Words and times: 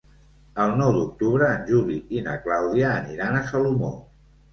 El 0.61 0.71
nou 0.77 0.87
d'octubre 0.95 1.49
en 1.57 1.61
Juli 1.67 1.97
i 2.19 2.23
na 2.29 2.33
Clàudia 2.47 2.89
aniran 3.03 3.37
a 3.37 3.45
Salomó. 3.51 3.93